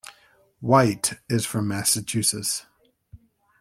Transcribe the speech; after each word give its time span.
White 0.61 1.13
is 1.29 1.45
from 1.45 1.67
Massachusetts. 1.67 2.65